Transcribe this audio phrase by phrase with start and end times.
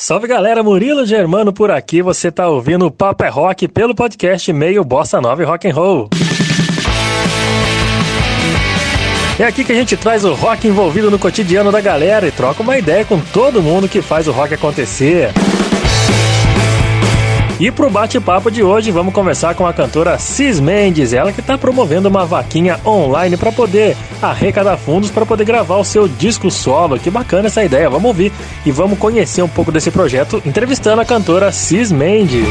[0.00, 2.00] Salve galera, Murilo Germano por aqui.
[2.00, 5.74] Você tá ouvindo o Papo é Rock pelo podcast Meio Bossa Nova e Rock and
[5.74, 6.08] Roll.
[9.40, 12.62] É aqui que a gente traz o rock envolvido no cotidiano da galera e troca
[12.62, 15.32] uma ideia com todo mundo que faz o rock acontecer.
[17.60, 21.58] E pro bate-papo de hoje, vamos conversar com a cantora Cis Mendes, ela que está
[21.58, 27.00] promovendo uma vaquinha online para poder arrecadar fundos para poder gravar o seu disco solo.
[27.00, 28.30] Que bacana essa ideia, vamos ouvir
[28.64, 32.46] e vamos conhecer um pouco desse projeto entrevistando a cantora Cis Mendes.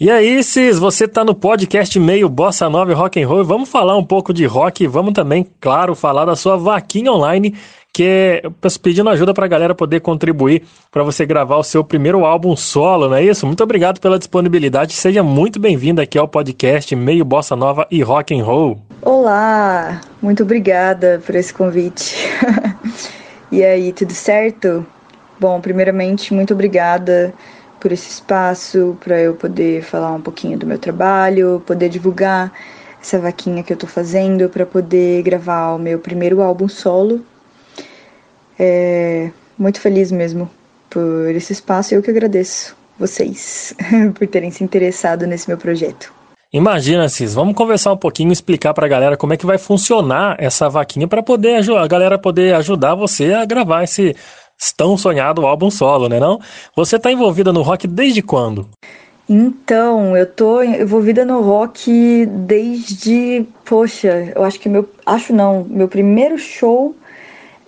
[0.00, 3.44] E aí, Cis, você tá no podcast meio Bossa Nova e Rock and Roll.
[3.44, 7.56] Vamos falar um pouco de rock e vamos também, claro, falar da sua vaquinha online
[7.92, 8.42] que é
[8.82, 13.08] pedindo ajuda para a galera poder contribuir para você gravar o seu primeiro álbum solo,
[13.08, 13.46] não é isso?
[13.46, 14.92] Muito obrigado pela disponibilidade.
[14.92, 18.78] Seja muito bem-vindo aqui ao podcast Meio Bossa Nova e Rock and Roll.
[19.02, 22.16] Olá, muito obrigada por esse convite.
[23.50, 24.86] e aí, tudo certo?
[25.40, 27.32] Bom, primeiramente, muito obrigada
[27.78, 32.52] por esse espaço para eu poder falar um pouquinho do meu trabalho, poder divulgar
[33.00, 37.24] essa vaquinha que eu tô fazendo para poder gravar o meu primeiro álbum solo,
[38.58, 40.50] é, muito feliz mesmo
[40.90, 43.74] por esse espaço e eu que agradeço vocês
[44.14, 46.12] por terem se interessado nesse meu projeto.
[46.52, 50.34] Imagina, Cis, vamos conversar um pouquinho, explicar para a galera como é que vai funcionar
[50.38, 54.16] essa vaquinha para poder a galera poder ajudar você a gravar esse
[54.74, 56.40] tão sonhado álbum solo, né não?
[56.74, 58.66] Você está envolvida no rock desde quando?
[59.28, 65.86] Então, eu tô envolvida no rock desde, poxa, eu acho que meu, acho não, meu
[65.86, 66.96] primeiro show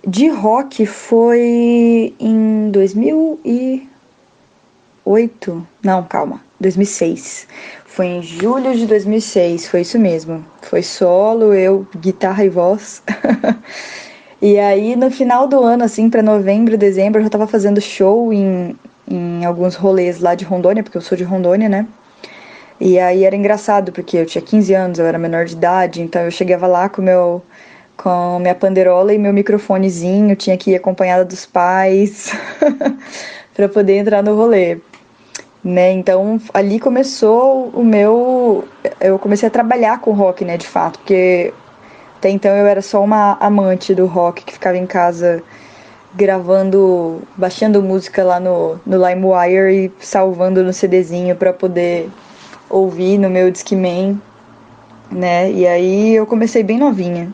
[0.07, 5.67] de rock foi em 2008.
[5.83, 6.41] Não, calma.
[6.61, 7.47] 2006.
[7.87, 10.45] Foi em julho de 2006, foi isso mesmo.
[10.63, 13.03] Foi solo, eu, guitarra e voz.
[14.41, 18.33] e aí no final do ano, assim, para novembro, dezembro, eu já tava fazendo show
[18.33, 18.77] em,
[19.09, 21.87] em alguns rolês lá de Rondônia, porque eu sou de Rondônia, né?
[22.79, 26.23] E aí era engraçado, porque eu tinha 15 anos, eu era menor de idade, então
[26.23, 27.43] eu chegava lá com meu
[28.03, 32.33] com minha panderola e meu microfonezinho, tinha que ir acompanhada dos pais
[33.55, 34.79] para poder entrar no rolê.
[35.63, 35.93] Né?
[35.93, 38.65] Então ali começou o meu.
[38.99, 41.53] Eu comecei a trabalhar com rock, né, de fato, porque
[42.17, 45.43] até então eu era só uma amante do rock que ficava em casa
[46.15, 52.09] gravando, baixando música lá no, no LimeWire e salvando no CDzinho para poder
[52.71, 54.19] ouvir no meu Discman,
[55.13, 55.53] né?
[55.53, 57.31] E aí eu comecei bem novinha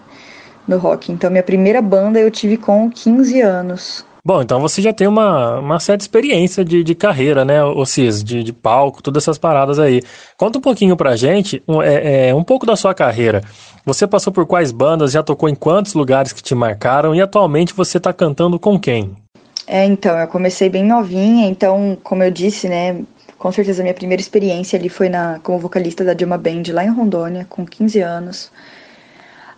[0.66, 1.12] no rock.
[1.12, 4.04] Então, minha primeira banda eu tive com 15 anos.
[4.26, 8.42] Bom, então você já tem uma, uma certa experiência de, de carreira, né, Cis, de,
[8.42, 10.02] de palco, todas essas paradas aí.
[10.36, 13.40] Conta um pouquinho pra gente, um, é, é, um pouco da sua carreira.
[13.84, 17.72] Você passou por quais bandas, já tocou em quantos lugares que te marcaram e atualmente
[17.72, 19.16] você tá cantando com quem?
[19.64, 23.00] É, então, eu comecei bem novinha, então, como eu disse, né,
[23.38, 26.90] com certeza minha primeira experiência ali foi na, como vocalista da Dilma Band lá em
[26.90, 28.50] Rondônia, com 15 anos.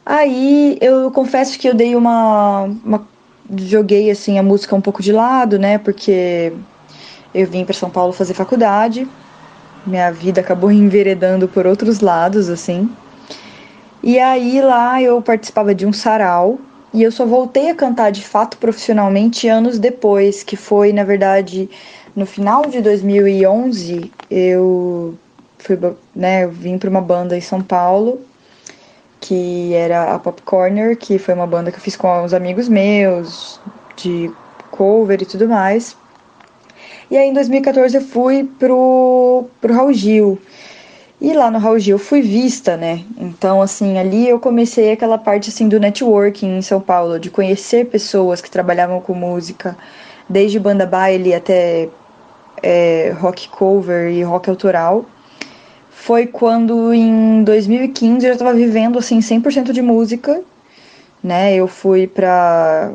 [0.08, 3.06] Aí eu confesso que eu dei uma, uma
[3.58, 5.76] joguei assim a música um pouco de lado, né?
[5.76, 6.50] Porque
[7.34, 9.06] eu vim para São Paulo fazer faculdade.
[9.86, 12.90] Minha vida acabou enveredando por outros lados, assim.
[14.02, 16.58] E aí lá eu participava de um sarau
[16.94, 21.68] e eu só voltei a cantar de fato profissionalmente anos depois, que foi, na verdade,
[22.16, 25.18] no final de 2011, eu
[25.58, 25.78] fui,
[26.16, 28.18] né, eu vim para uma banda em São Paulo
[29.28, 32.66] que era a Pop Corner, que foi uma banda que eu fiz com uns amigos
[32.66, 33.60] meus,
[33.94, 34.32] de
[34.70, 35.94] cover e tudo mais.
[37.10, 40.38] E aí em 2014 eu fui pro, pro Raul Gil.
[41.20, 43.04] E lá no Raul Gil eu fui vista, né?
[43.18, 47.84] Então, assim, ali eu comecei aquela parte, assim, do networking em São Paulo, de conhecer
[47.84, 49.76] pessoas que trabalhavam com música,
[50.26, 51.90] desde banda baile até
[52.62, 55.04] é, rock cover e rock autoral
[56.00, 60.42] foi quando em 2015 eu já estava vivendo assim 100% de música,
[61.22, 61.54] né?
[61.54, 62.92] Eu fui para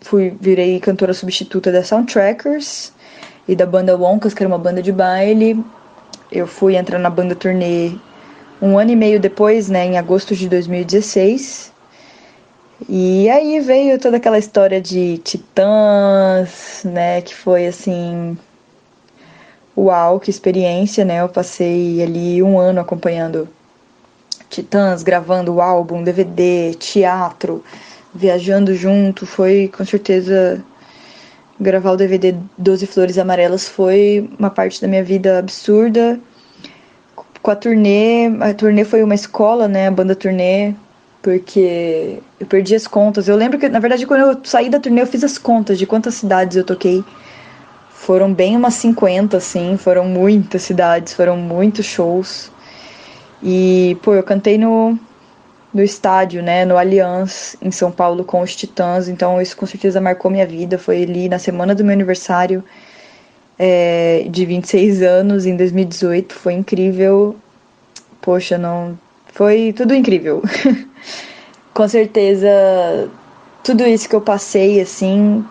[0.00, 2.92] fui virei cantora substituta da Soundtrackers
[3.46, 5.62] e da banda Wonkas, que era uma banda de baile.
[6.32, 7.92] Eu fui entrar na banda turnê
[8.62, 11.72] um ano e meio depois, né, em agosto de 2016.
[12.88, 18.38] E aí veio toda aquela história de Titãs, né, que foi assim
[19.80, 21.20] uau, que experiência, né?
[21.20, 23.48] Eu passei ali um ano acompanhando
[24.48, 27.62] Titãs, gravando o álbum, DVD, teatro,
[28.14, 29.24] viajando junto.
[29.24, 30.62] Foi com certeza
[31.58, 36.18] gravar o DVD Doze Flores Amarelas foi uma parte da minha vida absurda.
[37.42, 39.86] Com a turnê, a turnê foi uma escola, né?
[39.86, 40.74] A banda turnê,
[41.22, 43.28] porque eu perdi as contas.
[43.28, 45.86] Eu lembro que, na verdade, quando eu saí da turnê, eu fiz as contas de
[45.86, 47.04] quantas cidades eu toquei
[48.00, 52.50] foram bem umas 50, assim, foram muitas cidades, foram muitos shows.
[53.42, 54.98] E, pô, eu cantei no,
[55.72, 60.00] no estádio, né, no Allianz, em São Paulo, com os Titãs, então isso com certeza
[60.00, 60.78] marcou minha vida.
[60.78, 62.64] Foi ali na semana do meu aniversário
[63.58, 67.36] é, de 26 anos, em 2018, foi incrível.
[68.22, 68.98] Poxa, não.
[69.26, 70.42] Foi tudo incrível.
[71.74, 72.48] com certeza,
[73.62, 75.44] tudo isso que eu passei, assim,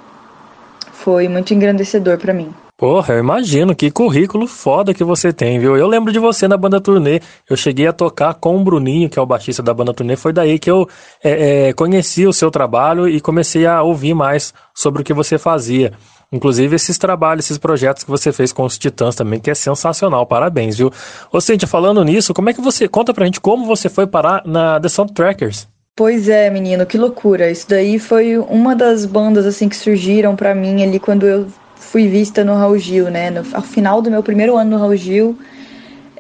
[1.04, 2.54] foi muito engrandecedor para mim.
[2.78, 5.76] Porra, eu imagino que currículo foda que você tem, viu?
[5.76, 7.20] Eu lembro de você na banda turnê.
[7.50, 10.16] Eu cheguei a tocar com o Bruninho, que é o baixista da banda turnê.
[10.16, 10.88] Foi daí que eu
[11.22, 15.38] é, é, conheci o seu trabalho e comecei a ouvir mais sobre o que você
[15.38, 15.92] fazia.
[16.32, 20.26] Inclusive esses trabalhos, esses projetos que você fez com os Titãs também, que é sensacional.
[20.26, 20.90] Parabéns, viu?
[21.34, 22.88] Ô, Cíntia, falando nisso, como é que você.
[22.88, 25.68] Conta pra gente como você foi parar na The Soundtrackers.
[26.00, 27.52] Pois é, menino, que loucura.
[27.52, 32.08] Isso daí foi uma das bandas assim que surgiram para mim ali quando eu fui
[32.08, 33.30] vista no Raul Gil, né?
[33.30, 35.38] No, ao final do meu primeiro ano no Raul Gil,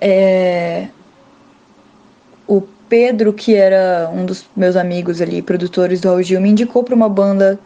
[0.02, 0.90] é...
[2.46, 6.84] o Pedro, que era um dos meus amigos ali, produtores do Raul Gil, me indicou
[6.84, 7.58] para uma banda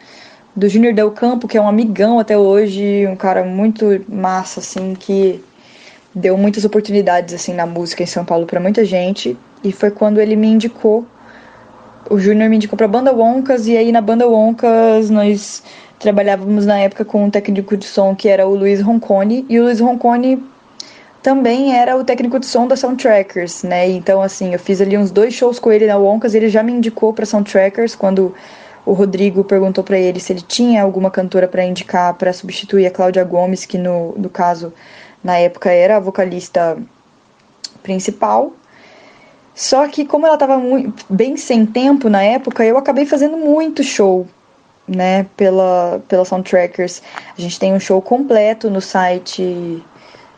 [0.55, 4.93] do Júnior Del Campo, que é um amigão até hoje, um cara muito massa, assim,
[4.93, 5.43] que
[6.13, 9.35] deu muitas oportunidades assim na música em São Paulo para muita gente.
[9.63, 11.07] E foi quando ele me indicou
[12.09, 15.63] o Júnior me indicou pra banda Woncas, e aí na banda Woncas nós
[15.99, 19.63] trabalhávamos na época com um técnico de som que era o Luiz Roncone, e o
[19.63, 20.43] Luiz Roncone
[21.21, 23.89] também era o técnico de som da Soundtrackers, né?
[23.89, 26.61] Então, assim, eu fiz ali uns dois shows com ele na Woncas, e ele já
[26.61, 28.35] me indicou pra Soundtrackers quando
[28.85, 32.91] o Rodrigo perguntou para ele se ele tinha alguma cantora para indicar para substituir a
[32.91, 34.73] Cláudia Gomes, que no, no caso,
[35.23, 36.77] na época, era a vocalista
[37.81, 38.51] principal.
[39.55, 40.59] Só que como ela estava
[41.09, 44.27] bem sem tempo na época, eu acabei fazendo muito show,
[44.87, 47.01] né, pela, pela Soundtrackers.
[47.37, 49.83] A gente tem um show completo no site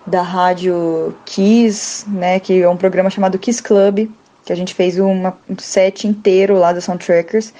[0.06, 4.10] da rádio Kiss, né, que é um programa chamado Kiss Club,
[4.44, 7.54] que a gente fez uma, um set inteiro lá da Soundtrackers.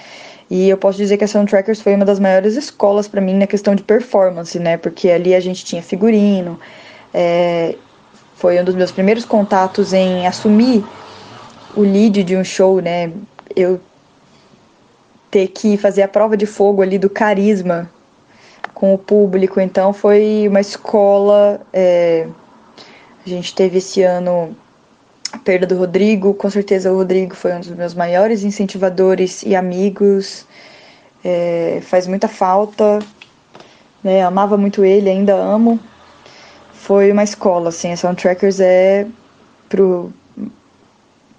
[0.50, 3.48] E eu posso dizer que a Soundtrackers foi uma das maiores escolas para mim na
[3.48, 6.60] questão de performance, né, porque ali a gente tinha figurino,
[7.14, 7.76] é,
[8.36, 10.84] foi um dos meus primeiros contatos em assumir
[11.76, 13.12] o lead de um show, né?
[13.56, 13.80] Eu
[15.30, 17.90] ter que fazer a prova de fogo ali do carisma
[18.74, 19.60] com o público.
[19.60, 21.62] Então foi uma escola.
[21.74, 22.28] É,
[23.26, 24.56] a gente teve esse ano
[25.32, 26.34] a perda do Rodrigo.
[26.34, 30.46] Com certeza o Rodrigo foi um dos meus maiores incentivadores e amigos.
[31.24, 33.00] É, faz muita falta.
[34.04, 34.24] Né?
[34.24, 35.80] Amava muito ele, ainda amo.
[36.74, 37.92] Foi uma escola, assim.
[37.92, 39.08] A Soundtrackers é
[39.68, 40.14] pro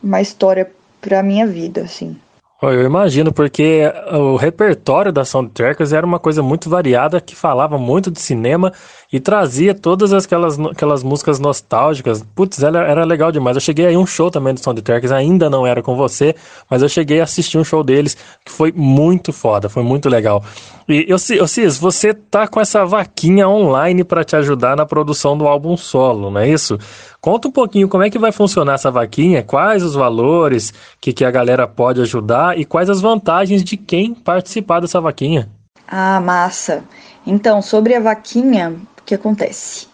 [0.06, 0.70] uma história
[1.00, 2.17] para minha vida, assim.
[2.62, 8.11] Eu imagino, porque o repertório da Soundtrackers era uma coisa muito variada, que falava muito
[8.11, 8.73] de cinema
[9.12, 12.25] e trazia todas aquelas, aquelas músicas nostálgicas.
[12.35, 13.58] Putz, era, era legal demais.
[13.58, 16.35] Eu cheguei aí um show também do Soundtrackers, ainda não era com você,
[16.70, 20.43] mas eu cheguei a assistir um show deles que foi muito foda, foi muito legal.
[20.88, 21.06] E
[21.49, 26.31] Cis, você tá com essa vaquinha online para te ajudar na produção do álbum solo,
[26.31, 26.79] não é isso?
[27.21, 31.25] Conta um pouquinho como é que vai funcionar essa vaquinha, quais os valores que, que
[31.25, 35.49] a galera pode ajudar e quais as vantagens de quem participar dessa vaquinha.
[35.88, 36.85] Ah, massa.
[37.27, 39.88] Então, sobre a vaquinha, o que acontece?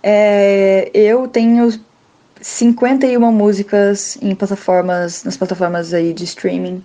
[0.00, 1.68] É, eu tenho
[2.40, 6.84] 51 músicas em plataformas, nas plataformas aí de streaming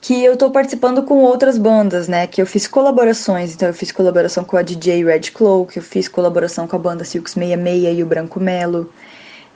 [0.00, 2.26] que eu tô participando com outras bandas, né?
[2.26, 6.08] Que eu fiz colaborações, então eu fiz colaboração com a DJ Red Cloak, eu fiz
[6.08, 8.90] colaboração com a banda Silks 66 e o Branco Melo.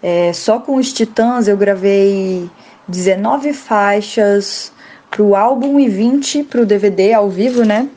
[0.03, 2.51] É, só com os Titãs eu gravei
[2.89, 4.73] 19 faixas
[5.11, 7.89] pro álbum e 20 pro DVD ao vivo, né?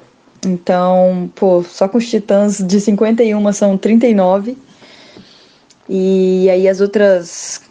[0.46, 4.56] Então, pô, só com os Titãs de 51 são 39.
[5.90, 7.62] E aí as outras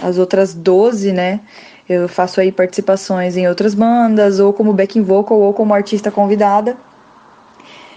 [0.00, 1.40] as outras 12, né?
[1.88, 6.76] Eu faço aí participações em outras bandas, ou como backing vocal, ou como artista convidada.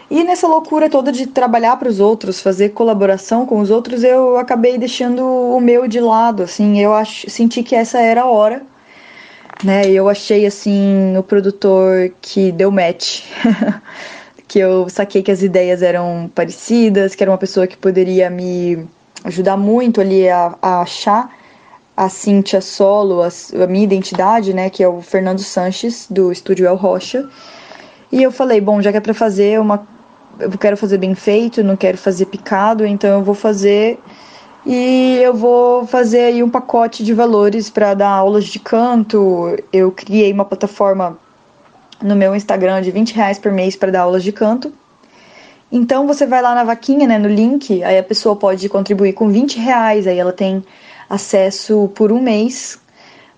[0.09, 4.37] E nessa loucura toda de trabalhar para os outros, fazer colaboração com os outros, eu
[4.37, 8.61] acabei deixando o meu de lado, assim, eu ach, senti que essa era a hora,
[9.63, 9.89] né?
[9.89, 13.23] Eu achei assim o produtor que deu match.
[14.47, 18.87] que eu saquei que as ideias eram parecidas, que era uma pessoa que poderia me
[19.23, 21.29] ajudar muito ali a, a achar
[21.95, 23.29] a Cintia Solo, a,
[23.63, 27.27] a, minha identidade, né, que é o Fernando Sanches, do Estúdio El Rocha.
[28.11, 29.87] E eu falei, bom, já que é para fazer uma
[30.39, 33.99] eu quero fazer bem feito, não quero fazer picado, então eu vou fazer
[34.65, 39.57] e eu vou fazer aí um pacote de valores para dar aulas de canto.
[39.71, 41.17] Eu criei uma plataforma
[42.01, 44.73] no meu Instagram de 20 reais por mês para dar aulas de canto.
[45.71, 49.29] Então você vai lá na vaquinha, né, no link, aí a pessoa pode contribuir com
[49.29, 50.63] 20 reais, aí ela tem
[51.09, 52.79] acesso por um mês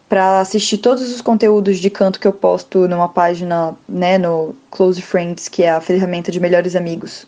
[0.10, 5.02] para assistir todos os conteúdos de canto que eu posto numa página, né, no Close
[5.02, 7.28] Friends, que é a ferramenta de melhores amigos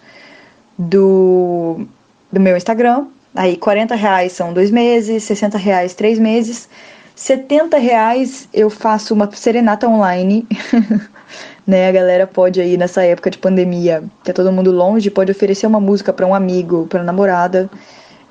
[0.77, 1.85] do,
[2.31, 3.07] do meu Instagram.
[3.35, 6.69] Aí 40 reais são dois meses, 60 reais três meses,
[7.15, 10.47] 70 reais eu faço uma serenata online.
[11.67, 15.31] né, a galera pode aí nessa época de pandemia, que é todo mundo longe, pode
[15.31, 17.69] oferecer uma música para um amigo, para namorada.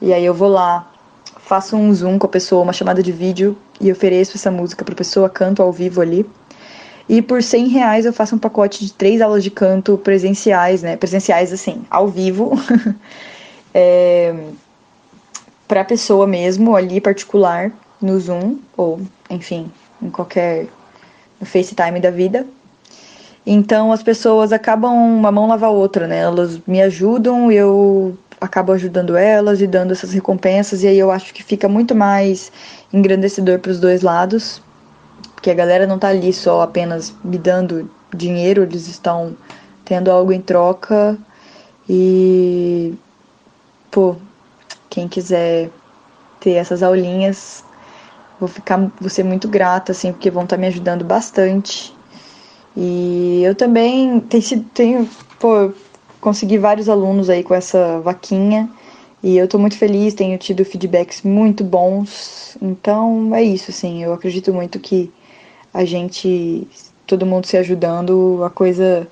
[0.01, 0.91] E aí eu vou lá,
[1.49, 4.93] faço um zoom com a pessoa, uma chamada de vídeo e ofereço essa música para
[4.93, 6.29] a pessoa, canto ao vivo ali.
[7.09, 10.95] E por 100 reais eu faço um pacote de três aulas de canto presenciais, né?
[10.95, 12.53] Presenciais assim, ao vivo.
[13.73, 14.35] é,
[15.67, 19.01] para a pessoa mesmo, ali particular, no Zoom, ou
[19.31, 20.67] enfim, em qualquer.
[21.41, 22.47] no FaceTime da vida.
[23.47, 26.19] Então as pessoas acabam uma mão lavar a outra, né?
[26.19, 31.33] Elas me ajudam, eu acabo ajudando elas e dando essas recompensas, e aí eu acho
[31.35, 32.53] que fica muito mais
[32.93, 34.63] engrandecedor para os dois lados,
[35.35, 39.37] porque a galera não tá ali só apenas me dando dinheiro, eles estão
[39.85, 41.17] tendo algo em troca
[41.89, 42.95] e
[43.91, 44.17] pô,
[44.91, 45.71] quem quiser
[46.41, 47.65] ter essas aulinhas,
[48.39, 51.97] vou ficar vou ser muito grata assim, porque vão estar tá me ajudando bastante.
[52.77, 55.73] E eu também tenho, tenho pô,
[56.21, 58.69] consegui vários alunos aí com essa vaquinha
[59.23, 62.57] e eu estou muito feliz, tenho tido feedbacks muito bons.
[62.63, 65.13] Então é isso, assim, eu acredito muito que
[65.73, 66.67] a gente,
[67.07, 69.07] todo mundo se ajudando, a coisa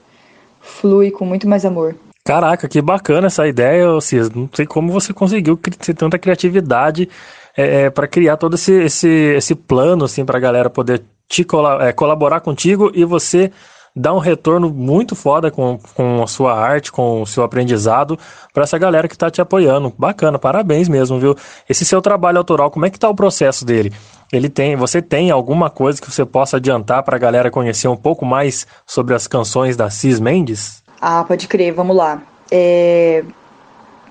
[0.61, 1.97] flui com muito mais amor.
[2.25, 4.31] Caraca, que bacana essa ideia, Cis.
[4.31, 7.09] Não sei como você conseguiu ter tanta criatividade
[7.57, 11.47] é, é para criar todo esse, esse, esse plano, assim, para a galera poder te
[11.81, 13.53] é, colaborar contigo e você
[13.97, 18.19] dá um retorno muito foda com, com a sua arte, com o seu aprendizado
[18.53, 19.93] para essa galera que está te apoiando.
[19.97, 21.35] Bacana, parabéns mesmo, viu?
[21.67, 23.91] Esse seu trabalho autoral, como é que tá o processo dele?
[24.31, 27.97] Ele tem, você tem alguma coisa que você possa adiantar para a galera conhecer um
[27.97, 30.83] pouco mais sobre as canções da Cis Mendes?
[31.01, 32.23] Ah, pode crer, vamos lá.
[32.51, 33.25] É...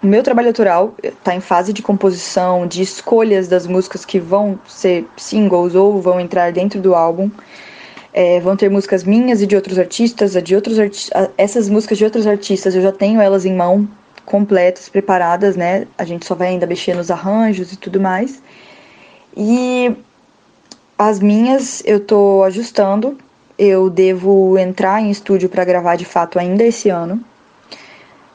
[0.01, 4.59] O meu trabalho autoral está em fase de composição, de escolhas das músicas que vão
[4.67, 7.29] ser singles ou vão entrar dentro do álbum.
[8.17, 12.05] É, vão ter músicas minhas e de outros artistas, de outros arti essas músicas de
[12.05, 13.86] outros artistas eu já tenho elas em mão,
[14.25, 15.86] completas, preparadas, né?
[15.98, 18.41] A gente só vai ainda mexer nos arranjos e tudo mais.
[19.36, 19.93] E
[20.98, 23.17] as minhas eu tô ajustando.
[23.57, 27.22] Eu devo entrar em estúdio para gravar de fato ainda esse ano.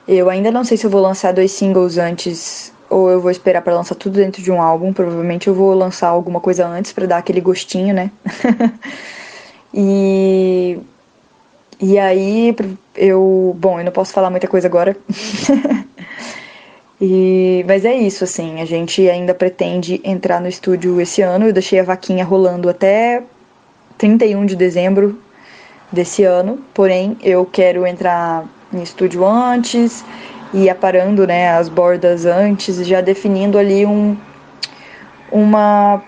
[0.07, 3.63] Eu ainda não sei se eu vou lançar dois singles antes ou eu vou esperar
[3.63, 4.93] para lançar tudo dentro de um álbum.
[4.93, 8.11] Provavelmente eu vou lançar alguma coisa antes para dar aquele gostinho, né?
[9.73, 10.79] E
[11.83, 12.55] e aí
[12.95, 14.95] eu, bom, eu não posso falar muita coisa agora.
[17.00, 21.47] e mas é isso assim, a gente ainda pretende entrar no estúdio esse ano.
[21.47, 23.23] Eu deixei a vaquinha rolando até
[23.97, 25.19] 31 de dezembro
[25.91, 30.05] desse ano, porém eu quero entrar em estúdio antes
[30.53, 34.17] e aparando, né, as bordas antes, já definindo ali um
[35.33, 36.03] uma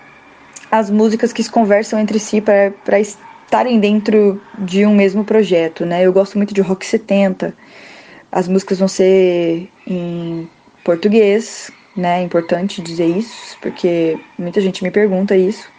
[0.69, 2.99] as músicas que se conversam entre si para
[3.53, 6.03] estarem dentro de um mesmo projeto, né?
[6.03, 7.53] Eu gosto muito de rock 70.
[8.31, 10.49] As músicas vão ser em
[10.83, 12.21] português, né?
[12.21, 15.69] É importante dizer isso, porque muita gente me pergunta isso.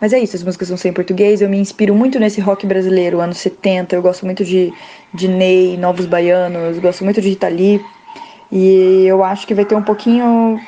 [0.00, 1.40] Mas é isso, as músicas vão ser em português.
[1.40, 3.96] Eu me inspiro muito nesse rock brasileiro, anos 70.
[3.96, 4.72] Eu gosto muito de,
[5.12, 7.84] de Ney, Novos Baianos, gosto muito de Rita Lee.
[8.52, 10.60] E eu acho que vai ter um pouquinho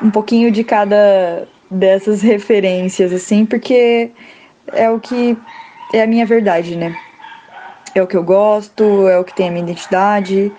[0.00, 4.10] um pouquinho de cada dessas referências assim, porque
[4.72, 5.36] é o que
[5.92, 6.96] é a minha verdade, né?
[7.94, 10.52] É o que eu gosto, é o que tem a minha identidade,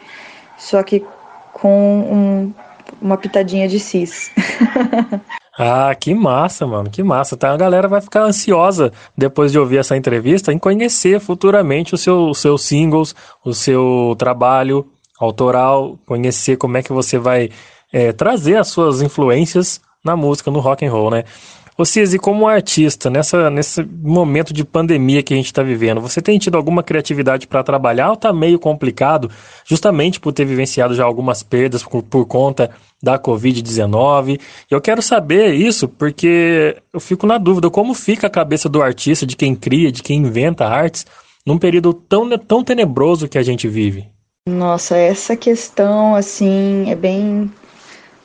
[0.57, 1.05] só que
[1.53, 2.53] com um,
[3.01, 4.31] uma pitadinha de cis.
[5.59, 7.35] Ah, que massa, mano, que massa.
[7.35, 7.51] Tá?
[7.51, 12.29] A galera vai ficar ansiosa depois de ouvir essa entrevista em conhecer futuramente os seu,
[12.29, 14.85] os seus singles, o seu trabalho
[15.19, 17.49] autoral, conhecer como é que você vai
[17.91, 21.23] é, trazer as suas influências na música, no rock and roll, né?
[21.79, 26.19] Ô Cisi, como artista, nessa, nesse momento de pandemia que a gente está vivendo, você
[26.19, 29.29] tem tido alguma criatividade para trabalhar ou está meio complicado,
[29.63, 34.39] justamente por ter vivenciado já algumas perdas por, por conta da Covid-19?
[34.71, 39.23] Eu quero saber isso porque eu fico na dúvida como fica a cabeça do artista,
[39.23, 41.05] de quem cria, de quem inventa artes,
[41.45, 44.07] num período tão, tão tenebroso que a gente vive.
[44.49, 47.51] Nossa, essa questão, assim, é bem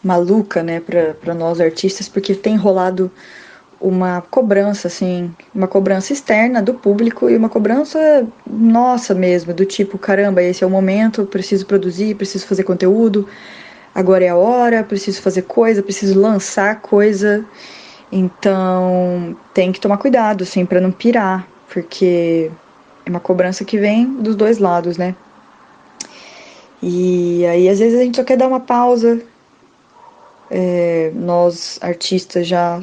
[0.02, 3.11] maluca, né, para nós artistas, porque tem rolado
[3.83, 9.99] uma cobrança, assim, uma cobrança externa do público e uma cobrança nossa mesmo, do tipo,
[9.99, 13.29] caramba, esse é o momento, preciso produzir, preciso fazer conteúdo,
[13.93, 17.45] agora é a hora, preciso fazer coisa, preciso lançar coisa.
[18.12, 22.53] Então, tem que tomar cuidado, assim, para não pirar, porque
[23.05, 25.17] é uma cobrança que vem dos dois lados, né?
[26.81, 29.21] E aí, às vezes, a gente só quer dar uma pausa.
[30.51, 32.81] É, nós, artistas, já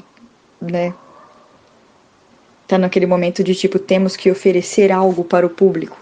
[0.61, 0.93] né?
[2.67, 5.97] Tá naquele momento de tipo, temos que oferecer algo para o público,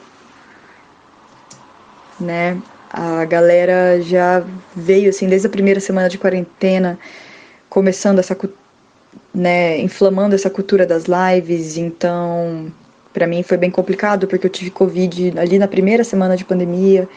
[2.20, 2.62] né?
[2.92, 4.46] A galera já
[4.76, 6.98] veio assim desde a primeira semana de quarentena,
[7.70, 8.36] começando essa
[9.34, 12.72] né, inflamando essa cultura das lives, então
[13.14, 17.08] para mim foi bem complicado porque eu tive covid ali na primeira semana de pandemia.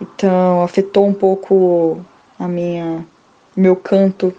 [0.00, 2.04] Então afetou um pouco
[2.38, 3.04] a minha
[3.56, 4.34] meu canto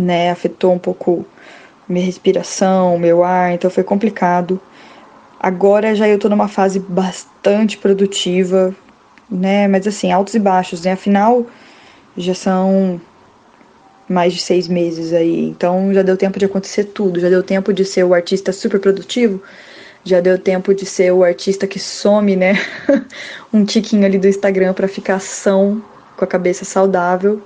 [0.00, 0.30] né?
[0.30, 1.24] Afetou um pouco
[1.88, 4.60] minha respiração, meu ar, então foi complicado.
[5.38, 8.74] Agora já eu tô numa fase bastante produtiva,
[9.30, 9.66] né?
[9.68, 10.92] Mas assim, altos e baixos, né?
[10.92, 11.46] Afinal,
[12.16, 13.00] já são
[14.08, 15.48] mais de seis meses aí.
[15.48, 17.20] Então já deu tempo de acontecer tudo.
[17.20, 19.42] Já deu tempo de ser o artista super produtivo.
[20.04, 22.54] Já deu tempo de ser o artista que some, né?
[23.52, 25.82] um tiquinho ali do Instagram para ficar são,
[26.16, 27.42] com a cabeça saudável.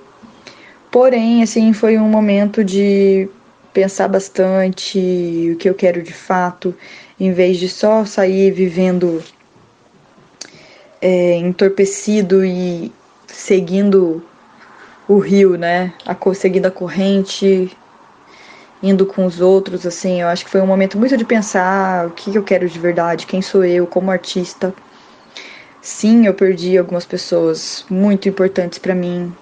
[0.94, 3.28] Porém, assim, foi um momento de
[3.72, 6.72] pensar bastante o que eu quero de fato,
[7.18, 9.20] em vez de só sair vivendo
[11.02, 12.92] é, entorpecido e
[13.26, 14.22] seguindo
[15.08, 15.92] o rio, né?
[16.06, 17.76] A, seguindo a corrente,
[18.80, 20.20] indo com os outros, assim.
[20.20, 23.26] Eu acho que foi um momento muito de pensar o que eu quero de verdade,
[23.26, 24.72] quem sou eu como artista.
[25.82, 29.34] Sim, eu perdi algumas pessoas muito importantes para mim,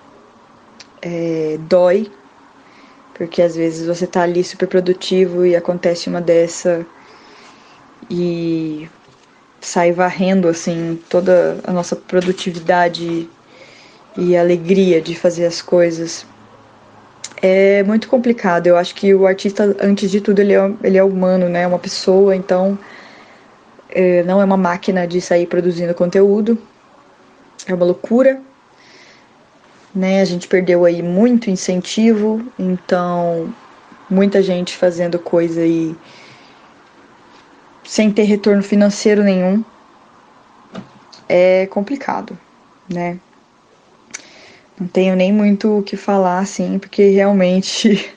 [1.02, 2.10] é, dói,
[3.14, 6.86] porque às vezes você tá ali super produtivo e acontece uma dessa
[8.10, 8.88] e
[9.60, 13.28] sai varrendo assim toda a nossa produtividade
[14.16, 16.26] e alegria de fazer as coisas.
[17.40, 18.66] É muito complicado.
[18.66, 21.62] Eu acho que o artista, antes de tudo, ele é, ele é humano, né?
[21.62, 22.78] É uma pessoa, então
[23.90, 26.56] é, não é uma máquina de sair produzindo conteúdo.
[27.66, 28.40] É uma loucura,
[29.94, 30.20] né?
[30.20, 33.52] A gente perdeu aí muito incentivo, então
[34.08, 35.94] muita gente fazendo coisa aí
[37.84, 39.64] sem ter retorno financeiro nenhum.
[41.28, 42.38] É complicado,
[42.88, 43.18] né?
[44.78, 48.12] Não tenho nem muito o que falar assim, porque realmente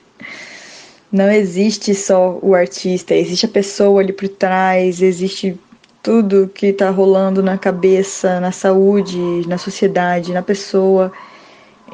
[1.12, 5.58] não existe só o artista, existe a pessoa ali por trás, existe
[6.02, 11.12] tudo que tá rolando na cabeça, na saúde, na sociedade, na pessoa.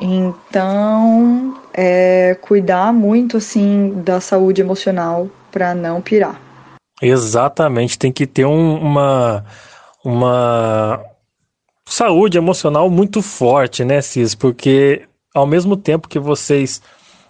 [0.01, 6.41] Então, é cuidar muito assim da saúde emocional para não pirar.
[7.01, 9.45] Exatamente, tem que ter um, uma
[10.05, 11.01] uma
[11.87, 14.35] saúde emocional muito forte, né, Cis?
[14.35, 15.03] Porque
[15.35, 16.81] ao mesmo tempo que vocês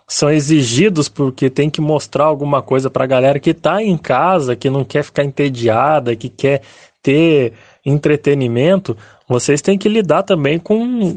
[0.09, 4.57] são exigidos porque tem que mostrar alguma coisa para a galera que está em casa,
[4.57, 6.63] que não quer ficar entediada, que quer
[7.03, 8.97] ter entretenimento,
[9.29, 11.17] vocês têm que lidar também com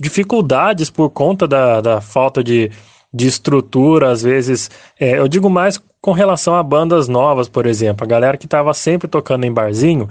[0.00, 2.70] dificuldades por conta da, da falta de,
[3.12, 4.70] de estrutura, às vezes.
[4.98, 8.04] É, eu digo mais com relação a bandas novas, por exemplo.
[8.04, 10.08] A galera que estava sempre tocando em barzinho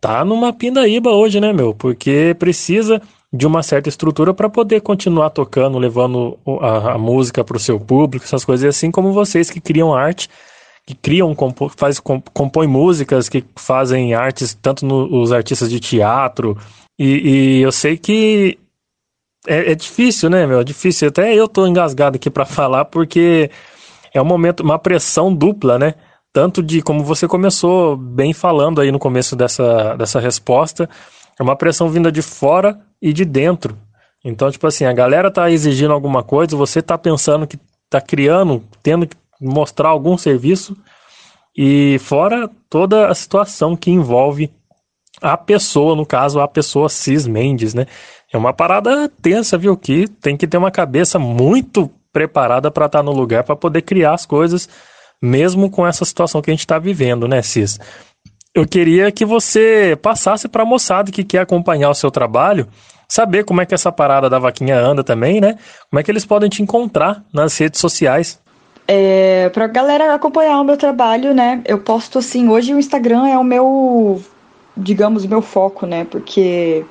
[0.00, 1.74] tá numa pindaíba hoje, né, meu?
[1.74, 3.00] Porque precisa
[3.32, 7.78] de uma certa estrutura para poder continuar tocando, levando a, a música para o seu
[7.78, 10.28] público, essas coisas, assim como vocês que criam arte,
[10.84, 16.58] que criam, compo, faz, compõem músicas, que fazem artes, tanto no, os artistas de teatro,
[16.98, 18.58] e, e eu sei que
[19.46, 20.60] é, é, difícil, né, meu?
[20.60, 21.08] É difícil.
[21.08, 23.50] Até eu tô engasgado aqui para falar, porque
[24.12, 25.94] é um momento, uma pressão dupla, né?
[26.32, 30.88] Tanto de como você começou bem falando aí no começo dessa, dessa resposta,
[31.38, 33.76] é uma pressão vinda de fora e de dentro.
[34.24, 38.62] Então, tipo assim, a galera tá exigindo alguma coisa, você tá pensando que tá criando,
[38.82, 40.76] tendo que mostrar algum serviço,
[41.56, 44.50] e fora toda a situação que envolve
[45.20, 47.86] a pessoa, no caso, a pessoa Cis Mendes, né?
[48.32, 49.76] É uma parada tensa, viu?
[49.76, 53.82] Que tem que ter uma cabeça muito preparada para estar tá no lugar para poder
[53.82, 54.68] criar as coisas,
[55.20, 57.78] mesmo com essa situação que a gente está vivendo, né, Cis?
[58.54, 62.66] Eu queria que você passasse para a moçada que quer acompanhar o seu trabalho,
[63.08, 65.56] saber como é que essa parada da vaquinha anda também, né?
[65.88, 68.40] Como é que eles podem te encontrar nas redes sociais.
[68.88, 71.60] É, pra galera acompanhar o meu trabalho, né?
[71.64, 74.20] Eu posto assim, hoje o Instagram é o meu,
[74.76, 76.04] digamos, meu foco, né?
[76.04, 76.84] Porque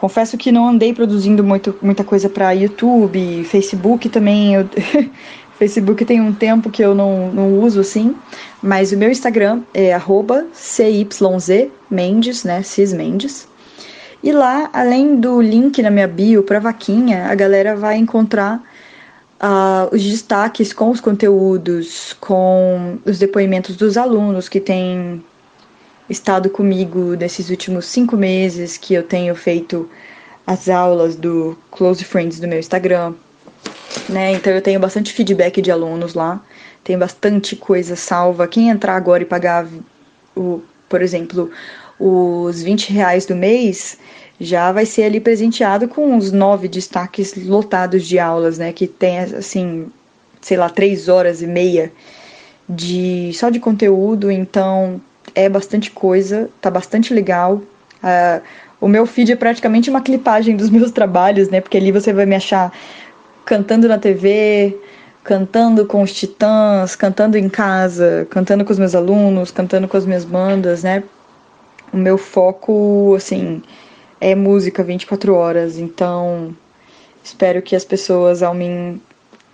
[0.00, 4.54] Confesso que não andei produzindo muito, muita coisa para YouTube, Facebook também.
[4.54, 4.66] Eu
[5.58, 8.16] Facebook tem um tempo que eu não, não uso assim,
[8.62, 9.92] mas o meu Instagram é
[10.54, 11.68] CYZ
[12.44, 12.62] né?
[12.62, 13.46] Cis Mendes.
[14.22, 18.56] E lá, além do link na minha bio para vaquinha, a galera vai encontrar
[19.38, 25.22] uh, os destaques com os conteúdos, com os depoimentos dos alunos que têm
[26.10, 29.88] estado comigo nesses últimos cinco meses que eu tenho feito
[30.46, 33.14] as aulas do Close Friends do meu Instagram.
[34.08, 34.32] Né?
[34.32, 36.44] Então eu tenho bastante feedback de alunos lá,
[36.82, 38.48] tem bastante coisa salva.
[38.48, 39.66] Quem entrar agora e pagar,
[40.36, 41.50] o, por exemplo,
[41.98, 43.96] os 20 reais do mês,
[44.40, 48.72] já vai ser ali presenteado com uns nove destaques lotados de aulas, né?
[48.72, 49.88] Que tem, assim,
[50.40, 51.92] sei lá, três horas e meia
[52.68, 55.00] de só de conteúdo, então
[55.34, 57.62] é bastante coisa, tá bastante legal.
[58.02, 58.42] Uh,
[58.80, 61.60] o meu feed é praticamente uma clipagem dos meus trabalhos, né?
[61.60, 62.72] Porque ali você vai me achar
[63.44, 64.78] cantando na TV,
[65.22, 70.06] cantando com os titãs, cantando em casa, cantando com os meus alunos, cantando com as
[70.06, 71.02] minhas bandas, né?
[71.92, 73.62] O meu foco, assim,
[74.20, 76.54] é música 24 horas, então
[77.22, 79.00] espero que as pessoas ao me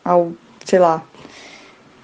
[0.05, 0.33] ao,
[0.65, 1.03] sei lá,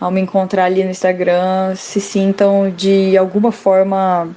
[0.03, 4.35] ao me encontrar ali no Instagram se sintam de alguma forma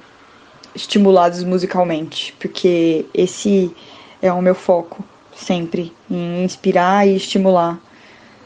[0.76, 3.76] estimulados musicalmente, porque esse
[4.22, 5.04] é o meu foco
[5.36, 7.80] sempre em inspirar e estimular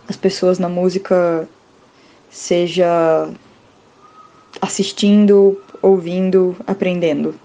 [0.07, 1.45] as pessoas na música,
[2.29, 3.29] seja
[4.61, 7.35] assistindo, ouvindo, aprendendo.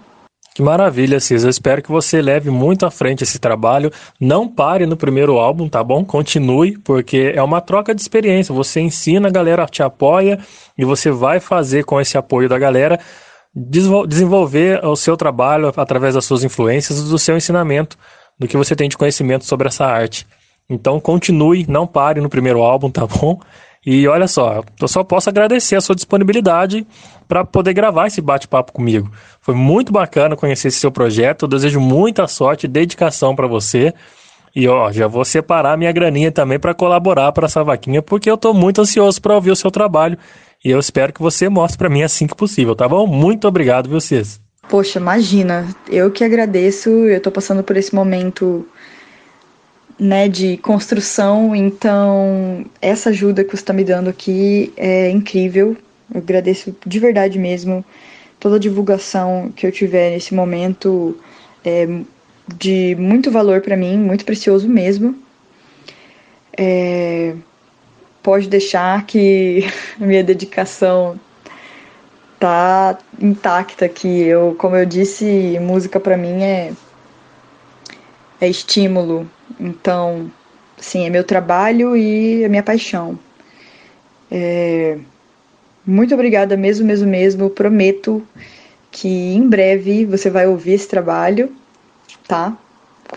[0.55, 1.47] Que maravilha, Cisa.
[1.47, 3.91] Eu espero que você leve muito à frente esse trabalho.
[4.17, 6.05] Não pare no primeiro álbum, tá bom?
[6.05, 8.55] Continue, porque é uma troca de experiência.
[8.55, 10.39] Você ensina, a galera te apoia
[10.77, 12.97] e você vai fazer com esse apoio da galera
[13.53, 17.97] desenvolver o seu trabalho através das suas influências, do seu ensinamento,
[18.39, 20.25] do que você tem de conhecimento sobre essa arte.
[20.69, 23.41] Então continue, não pare no primeiro álbum, tá bom?
[23.85, 26.87] E olha só, eu só posso agradecer a sua disponibilidade
[27.27, 29.11] para poder gravar esse bate-papo comigo.
[29.39, 31.43] Foi muito bacana conhecer esse seu projeto.
[31.43, 33.93] Eu desejo muita sorte e dedicação para você.
[34.55, 38.35] E ó, já vou separar minha graninha também para colaborar para essa vaquinha, porque eu
[38.35, 40.17] estou muito ansioso para ouvir o seu trabalho.
[40.63, 43.05] E eu espero que você mostre para mim assim que possível, tá bom?
[43.05, 44.41] Muito obrigado, viu, Cis?
[44.67, 45.67] Poxa, imagina.
[45.87, 46.89] Eu que agradeço.
[46.89, 48.65] Eu estou passando por esse momento
[49.99, 55.75] né, de construção, então essa ajuda que você está me dando aqui é incrível.
[56.13, 57.83] Eu agradeço de verdade mesmo.
[58.39, 61.17] Toda a divulgação que eu tiver nesse momento
[61.63, 61.87] é
[62.57, 65.15] de muito valor para mim, muito precioso mesmo.
[66.57, 67.33] É,
[68.21, 69.63] pode deixar que
[69.97, 71.19] minha dedicação
[72.39, 74.23] tá intacta aqui.
[74.23, 76.73] Eu, como eu disse, música para mim é
[78.39, 80.31] é estímulo, então,
[80.77, 83.17] sim, é meu trabalho e a minha paixão.
[84.31, 84.97] É,
[85.85, 87.49] muito obrigada mesmo, mesmo, mesmo.
[87.49, 88.25] Prometo
[88.91, 91.51] que em breve você vai ouvir esse trabalho,
[92.27, 92.57] tá?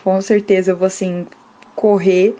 [0.03, 1.27] Com certeza eu vou assim
[1.74, 2.37] correr,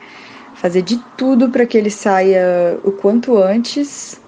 [0.57, 4.21] fazer de tudo para que ele saia o quanto antes.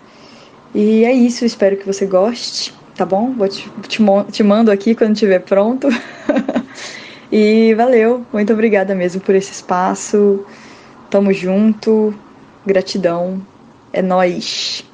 [0.74, 3.32] E é isso, espero que você goste, tá bom?
[3.32, 5.88] Vou te, te, te mando aqui quando estiver pronto.
[7.32, 10.44] E valeu, muito obrigada mesmo por esse espaço.
[11.08, 12.14] Tamo junto,
[12.66, 13.40] gratidão,
[13.92, 14.84] é nós.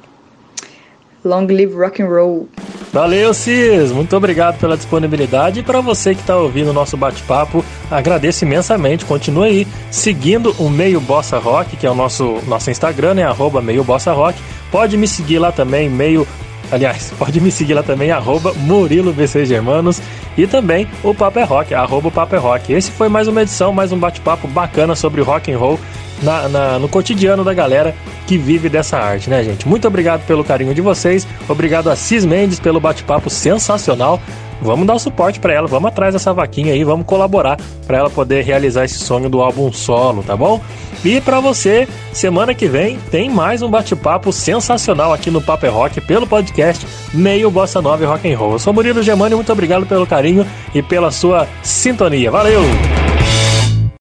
[1.23, 2.47] Long live rock and roll.
[2.93, 3.91] Valeu, Cis.
[3.91, 9.03] Muito obrigado pela disponibilidade e para você que está ouvindo o nosso bate-papo, agradeço imensamente.
[9.03, 13.23] Continue aí seguindo o Meio Bossa Rock, que é o nosso nosso Instagram, né?
[13.23, 14.39] Arroba Meio Bossa Rock.
[14.71, 16.25] Pode me seguir lá também, meio
[16.71, 20.01] Aliás, pode me seguir lá também, arroba Murilo VC Germanos
[20.37, 22.71] e também o Papo é Rock, arroba Papo é Rock.
[22.71, 25.79] Esse foi mais uma edição, mais um bate-papo bacana sobre rock and roll
[26.21, 27.95] na, na, no cotidiano da galera
[28.27, 29.67] que vive dessa arte, né, gente?
[29.67, 34.21] Muito obrigado pelo carinho de vocês, obrigado a Cis Mendes pelo bate-papo sensacional.
[34.61, 38.09] Vamos dar o suporte para ela, vamos atrás dessa vaquinha aí, vamos colaborar para ela
[38.09, 40.61] poder realizar esse sonho do álbum solo, tá bom?
[41.05, 45.71] E para você, semana que vem tem mais um bate-papo sensacional aqui no Paper é
[45.71, 48.53] Rock pelo podcast Meio Bossa Nova e Rock and Roll.
[48.53, 52.31] Eu sou Murilo Germani, muito obrigado pelo carinho e pela sua sintonia.
[52.31, 52.61] Valeu!